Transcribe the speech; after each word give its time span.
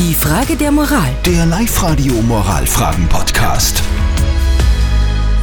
Die 0.00 0.14
Frage 0.14 0.56
der 0.56 0.72
Moral. 0.72 1.10
Der 1.26 1.44
Live-Radio 1.44 2.14
Moralfragen-Podcast. 2.22 3.82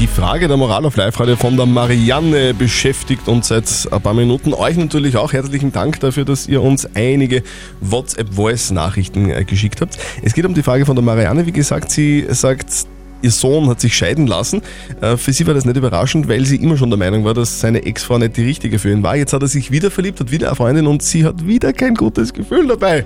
Die 0.00 0.08
Frage 0.08 0.48
der 0.48 0.56
Moral 0.56 0.84
auf 0.84 0.96
Live-Radio 0.96 1.36
von 1.36 1.56
der 1.56 1.66
Marianne 1.66 2.52
beschäftigt 2.52 3.28
uns 3.28 3.46
seit 3.46 3.86
ein 3.92 4.00
paar 4.00 4.12
Minuten. 4.12 4.52
Euch 4.52 4.76
natürlich 4.76 5.16
auch 5.16 5.32
herzlichen 5.32 5.70
Dank 5.70 6.00
dafür, 6.00 6.24
dass 6.24 6.48
ihr 6.48 6.62
uns 6.62 6.88
einige 6.96 7.44
WhatsApp-Voice-Nachrichten 7.80 9.30
äh, 9.30 9.44
geschickt 9.44 9.80
habt. 9.82 9.96
Es 10.20 10.34
geht 10.34 10.44
um 10.44 10.54
die 10.54 10.64
Frage 10.64 10.84
von 10.84 10.96
der 10.96 11.04
Marianne. 11.04 11.46
Wie 11.46 11.52
gesagt, 11.52 11.92
sie 11.92 12.26
sagt, 12.30 12.88
ihr 13.22 13.30
Sohn 13.30 13.68
hat 13.68 13.80
sich 13.80 13.94
scheiden 13.96 14.26
lassen. 14.26 14.62
Äh, 15.00 15.16
Für 15.16 15.32
sie 15.32 15.46
war 15.46 15.54
das 15.54 15.64
nicht 15.64 15.76
überraschend, 15.76 16.28
weil 16.28 16.44
sie 16.44 16.56
immer 16.56 16.76
schon 16.76 16.90
der 16.90 16.98
Meinung 16.98 17.24
war, 17.24 17.34
dass 17.34 17.60
seine 17.60 17.82
Ex-Frau 17.84 18.18
nicht 18.18 18.36
die 18.36 18.44
richtige 18.44 18.78
für 18.78 18.90
ihn 18.90 19.02
war. 19.02 19.16
Jetzt 19.16 19.32
hat 19.32 19.42
er 19.42 19.48
sich 19.48 19.70
wieder 19.70 19.90
verliebt, 19.90 20.20
hat 20.20 20.30
wieder 20.30 20.48
eine 20.48 20.56
Freundin 20.56 20.86
und 20.86 21.02
sie 21.02 21.24
hat 21.24 21.46
wieder 21.46 21.72
kein 21.72 21.94
gutes 21.94 22.32
Gefühl 22.32 22.66
dabei. 22.66 23.04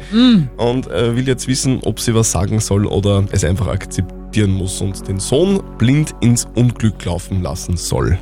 Und 0.57 0.87
äh, 0.91 1.17
will 1.17 1.27
jetzt 1.27 1.49
wissen, 1.49 1.81
ob 1.83 2.01
sie 2.01 2.15
was 2.15 2.31
sagen 2.31 2.61
soll 2.61 2.87
oder 2.87 3.25
es 3.31 3.45
einfach 3.45 3.69
akzeptieren 3.69 4.51
muss 4.51 4.81
und 4.81 5.07
den 5.09 5.21
Sohn 5.21 5.63
blind 5.79 6.15
ins 6.21 6.47
Unglück 6.55 7.05
laufen 7.05 7.43
lassen 7.43 7.77
soll. 7.77 8.19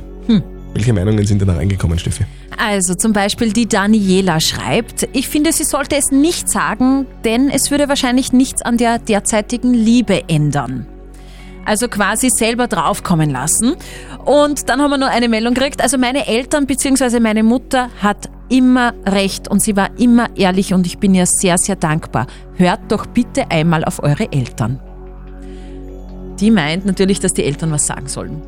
Welche 0.73 0.91
Meinungen 0.93 1.23
sind 1.25 1.39
denn 1.39 1.47
da 1.47 1.55
reingekommen, 1.55 1.99
Steffi? 1.99 2.25
Also 2.57 2.95
zum 2.95 3.13
Beispiel 3.13 3.53
die 3.53 3.67
Daniela 3.67 4.39
schreibt, 4.39 5.07
ich 5.13 5.27
finde, 5.27 5.51
sie 5.51 5.63
sollte 5.65 5.95
es 5.95 6.11
nicht 6.11 6.49
sagen, 6.49 7.05
denn 7.23 7.49
es 7.49 7.69
würde 7.71 7.89
wahrscheinlich 7.89 8.33
nichts 8.33 8.61
an 8.61 8.77
der 8.77 8.97
derzeitigen 8.99 9.73
Liebe 9.73 10.27
ändern. 10.29 10.87
Also 11.65 11.87
quasi 11.87 12.29
selber 12.29 12.67
draufkommen 12.67 13.29
lassen. 13.29 13.75
Und 14.25 14.69
dann 14.69 14.81
haben 14.81 14.91
wir 14.91 14.97
noch 14.97 15.09
eine 15.09 15.29
Meldung 15.29 15.53
gekriegt. 15.53 15.81
Also 15.81 15.97
meine 15.97 16.27
Eltern 16.27 16.65
bzw. 16.65 17.19
meine 17.19 17.43
Mutter 17.43 17.89
hat 18.01 18.29
immer 18.49 18.93
recht 19.05 19.47
und 19.47 19.61
sie 19.61 19.75
war 19.75 19.89
immer 19.97 20.27
ehrlich 20.37 20.73
und 20.73 20.85
ich 20.85 20.97
bin 20.99 21.15
ihr 21.15 21.25
sehr, 21.25 21.57
sehr 21.57 21.75
dankbar. 21.75 22.27
Hört 22.55 22.81
doch 22.89 23.05
bitte 23.05 23.49
einmal 23.49 23.83
auf 23.83 24.03
eure 24.03 24.31
Eltern. 24.31 24.79
Die 26.39 26.51
meint 26.51 26.85
natürlich, 26.85 27.19
dass 27.19 27.33
die 27.33 27.43
Eltern 27.43 27.71
was 27.71 27.87
sagen 27.87 28.07
sollen. 28.07 28.41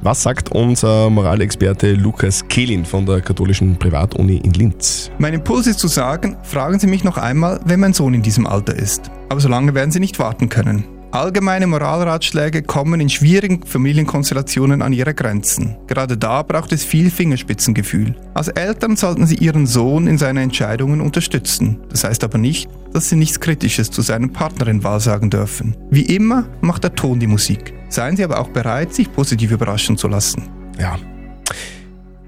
Was 0.00 0.22
sagt 0.22 0.52
unser 0.52 1.10
Moralexperte 1.10 1.94
Lukas 1.94 2.46
Kehlin 2.46 2.84
von 2.84 3.04
der 3.04 3.20
katholischen 3.20 3.76
Privatuni 3.76 4.36
in 4.36 4.52
Linz? 4.52 5.10
Mein 5.18 5.34
Impuls 5.34 5.66
ist 5.66 5.80
zu 5.80 5.88
sagen, 5.88 6.36
fragen 6.44 6.78
Sie 6.78 6.86
mich 6.86 7.02
noch 7.02 7.16
einmal, 7.16 7.60
wenn 7.64 7.80
mein 7.80 7.94
Sohn 7.94 8.14
in 8.14 8.22
diesem 8.22 8.46
Alter 8.46 8.76
ist. 8.76 9.10
Aber 9.28 9.40
so 9.40 9.48
lange 9.48 9.74
werden 9.74 9.90
Sie 9.90 9.98
nicht 9.98 10.20
warten 10.20 10.48
können. 10.48 10.84
Allgemeine 11.10 11.66
Moralratschläge 11.66 12.62
kommen 12.62 13.00
in 13.00 13.08
schwierigen 13.08 13.64
Familienkonstellationen 13.64 14.82
an 14.82 14.92
ihre 14.92 15.14
Grenzen. 15.14 15.78
Gerade 15.86 16.18
da 16.18 16.42
braucht 16.42 16.70
es 16.72 16.84
viel 16.84 17.10
Fingerspitzengefühl. 17.10 18.14
Als 18.34 18.48
Eltern 18.48 18.94
sollten 18.94 19.26
Sie 19.26 19.36
Ihren 19.36 19.66
Sohn 19.66 20.06
in 20.06 20.18
seinen 20.18 20.36
Entscheidungen 20.36 21.00
unterstützen. 21.00 21.80
Das 21.88 22.04
heißt 22.04 22.24
aber 22.24 22.36
nicht, 22.36 22.68
dass 22.92 23.08
Sie 23.08 23.16
nichts 23.16 23.40
Kritisches 23.40 23.90
zu 23.90 24.02
seinem 24.02 24.34
Partnerin-Wahl 24.34 25.00
sagen 25.00 25.30
dürfen. 25.30 25.74
Wie 25.90 26.02
immer 26.02 26.44
macht 26.60 26.84
der 26.84 26.94
Ton 26.94 27.18
die 27.18 27.26
Musik. 27.26 27.72
Seien 27.88 28.18
Sie 28.18 28.24
aber 28.24 28.38
auch 28.38 28.48
bereit, 28.48 28.92
sich 28.92 29.10
positiv 29.10 29.50
überraschen 29.50 29.96
zu 29.96 30.08
lassen. 30.08 30.42
Ja. 30.78 30.98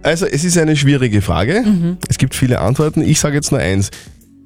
Also 0.02 0.24
es 0.24 0.42
ist 0.42 0.56
eine 0.56 0.74
schwierige 0.74 1.20
Frage. 1.20 1.98
Es 2.08 2.16
gibt 2.16 2.34
viele 2.34 2.60
Antworten. 2.60 3.02
Ich 3.02 3.20
sage 3.20 3.34
jetzt 3.34 3.52
nur 3.52 3.60
eins. 3.60 3.90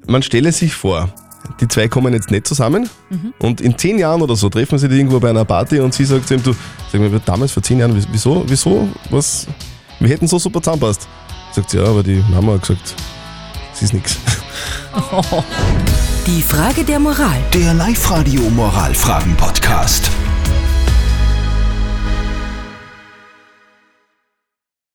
Man 0.07 0.21
stelle 0.23 0.51
sich 0.51 0.73
vor, 0.73 1.13
die 1.59 1.67
zwei 1.67 1.87
kommen 1.87 2.13
jetzt 2.13 2.31
nicht 2.31 2.47
zusammen 2.47 2.89
und 3.39 3.61
in 3.61 3.77
zehn 3.77 3.97
Jahren 3.97 4.21
oder 4.21 4.35
so 4.35 4.49
treffen 4.49 4.77
sie 4.77 4.89
die 4.89 4.97
irgendwo 4.97 5.19
bei 5.19 5.29
einer 5.29 5.45
Party 5.45 5.79
und 5.79 5.93
sie 5.93 6.05
sagt 6.05 6.27
zu 6.27 6.35
ihm, 6.35 6.43
du, 6.43 6.53
sag 6.91 7.01
mal, 7.01 7.21
damals 7.25 7.51
vor 7.51 7.63
zehn 7.63 7.79
Jahren, 7.79 7.95
wieso, 8.11 8.43
wieso, 8.47 8.87
was, 9.09 9.47
wir 9.99 10.09
hätten 10.09 10.27
so 10.27 10.39
super 10.39 10.61
zusammenpasst. 10.61 11.07
Sagt 11.53 11.69
sie, 11.69 11.77
ja, 11.77 11.85
aber 11.85 12.03
die 12.03 12.23
Mama 12.29 12.53
hat 12.53 12.61
gesagt, 12.61 12.95
sie 13.73 13.85
ist 13.85 13.93
nix. 13.93 14.17
Die 16.27 16.41
Frage 16.41 16.83
der 16.83 16.99
Moral. 16.99 17.37
Der 17.53 17.73
Live-Radio 17.73 18.41
Moralfragen-Podcast. 18.49 20.09